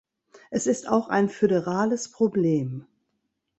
Es 0.49 0.65
ist 0.65 0.87
auch 0.89 1.09
ein 1.09 1.29
föderales 1.29 2.09
Problem. 2.11 2.87